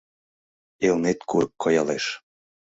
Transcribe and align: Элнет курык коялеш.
Элнет 0.87 1.19
курык 1.29 1.51
коялеш. 1.63 2.05